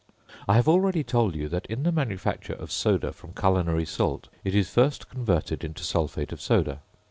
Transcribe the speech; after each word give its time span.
I 0.47 0.55
have 0.55 0.67
already 0.67 1.03
told 1.03 1.35
you, 1.35 1.47
that 1.49 1.67
in 1.67 1.83
the 1.83 1.91
manufacture 1.91 2.55
of 2.55 2.71
soda 2.71 3.13
from 3.13 3.33
culinary 3.33 3.85
salt, 3.85 4.29
it 4.43 4.55
is 4.55 4.67
first 4.71 5.07
converted 5.11 5.63
into 5.63 5.83
sulphate 5.83 6.31
of 6.31 6.41
soda. 6.41 6.79